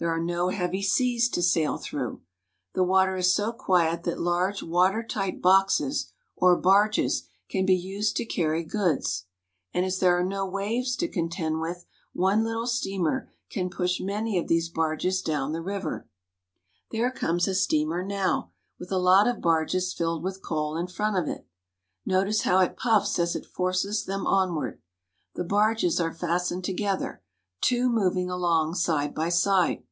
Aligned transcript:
There 0.00 0.10
are 0.14 0.22
no 0.22 0.50
heavy 0.50 0.80
seas 0.82 1.28
to 1.30 1.42
sail 1.42 1.76
through. 1.76 2.22
The 2.72 2.84
water 2.84 3.16
is 3.16 3.34
so 3.34 3.50
quiet 3.50 4.04
that 4.04 4.20
large 4.20 4.62
water 4.62 5.02
tight 5.02 5.42
boxes 5.42 6.12
or 6.36 6.54
barges 6.56 7.26
can 7.50 7.66
be 7.66 7.74
used 7.74 8.14
to 8.18 8.24
carry 8.24 8.62
goods; 8.62 9.24
and 9.74 9.84
as 9.84 9.98
there 9.98 10.16
are 10.16 10.22
no 10.24 10.46
waves 10.46 10.94
to 10.98 11.08
contend 11.08 11.58
with, 11.60 11.84
one 12.12 12.44
Httle 12.44 12.68
steamer 12.68 13.32
can 13.50 13.68
push 13.70 13.98
many 14.00 14.38
of 14.38 14.46
these 14.46 14.68
barges 14.68 15.20
down 15.20 15.50
the 15.50 15.60
river. 15.60 16.08
There 16.92 17.10
comes 17.10 17.48
a 17.48 17.54
steamer 17.56 18.04
now, 18.04 18.52
with 18.78 18.92
a 18.92 18.98
lot 18.98 19.26
of 19.26 19.40
barges 19.40 19.92
filled 19.92 20.22
with 20.22 20.44
coal 20.44 20.76
in 20.76 20.86
front 20.86 21.16
of 21.16 21.26
it. 21.26 21.44
Notice 22.06 22.42
how 22.42 22.60
it 22.60 22.76
puffs 22.76 23.18
as 23.18 23.34
it 23.34 23.44
forces 23.46 24.04
them 24.04 24.28
onward. 24.28 24.80
The 25.34 25.42
barges 25.42 25.98
are 26.00 26.14
fastened 26.14 26.62
together, 26.62 27.20
two 27.60 27.88
moving 27.88 28.30
along 28.30 28.76
side 28.76 29.12
by 29.12 29.28
side. 29.28 29.82